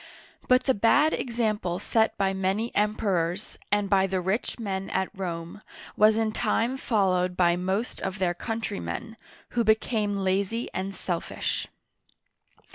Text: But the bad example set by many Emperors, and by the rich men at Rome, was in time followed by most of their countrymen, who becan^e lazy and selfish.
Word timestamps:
But 0.47 0.63
the 0.63 0.73
bad 0.73 1.13
example 1.13 1.77
set 1.77 2.17
by 2.17 2.33
many 2.33 2.73
Emperors, 2.73 3.59
and 3.71 3.87
by 3.87 4.07
the 4.07 4.19
rich 4.19 4.57
men 4.57 4.89
at 4.89 5.11
Rome, 5.15 5.61
was 5.95 6.17
in 6.17 6.31
time 6.31 6.75
followed 6.75 7.37
by 7.37 7.55
most 7.55 8.01
of 8.01 8.17
their 8.17 8.33
countrymen, 8.33 9.15
who 9.49 9.63
becan^e 9.63 10.17
lazy 10.17 10.69
and 10.73 10.95
selfish. 10.95 11.67